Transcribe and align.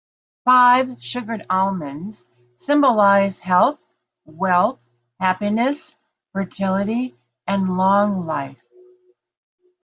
Five 0.45 0.99
sugared 0.99 1.45
almonds 1.47 2.25
symbolize 2.57 3.37
health, 3.37 3.77
wealth, 4.25 4.79
happiness, 5.19 5.93
fertility 6.33 7.15
and 7.47 7.77
long 7.77 8.25
life. 8.25 8.57